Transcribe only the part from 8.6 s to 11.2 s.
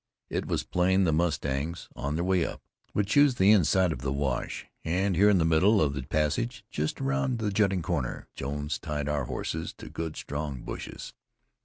tied our horses to good, strong bushes.